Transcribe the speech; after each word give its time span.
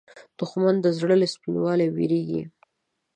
دښمن 0.39 0.75
د 0.81 0.87
زړه 0.97 1.15
له 1.21 1.27
سپینوالي 1.33 1.87
وېرېږي 1.91 2.41